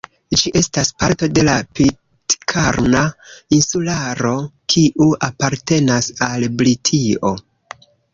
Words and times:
Ĝi 0.41 0.49
estas 0.59 0.87
parto 1.01 1.27
de 1.37 1.41
la 1.49 1.57
Pitkarna 1.79 3.01
Insularo, 3.57 4.31
kiu 4.75 5.07
apartenas 5.29 6.09
al 6.29 6.47
Britio. 6.63 7.33